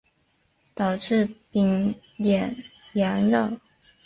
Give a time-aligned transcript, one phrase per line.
[0.73, 2.57] 导致丙寅
[2.93, 3.51] 洋扰。